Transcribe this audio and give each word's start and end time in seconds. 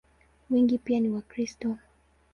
Wengi 0.49 0.77
pia 0.77 0.99
ni 0.99 1.09
Wakristo. 1.09 1.77